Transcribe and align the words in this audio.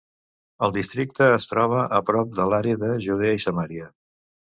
El 0.67 0.71
districte 0.77 1.27
es 1.33 1.45
troba 1.51 1.83
a 1.97 1.99
prop 2.07 2.31
de 2.39 2.47
l'Àrea 2.53 2.79
de 2.85 2.89
Judea 3.05 3.37
i 3.41 3.45
Samaria. 3.45 3.91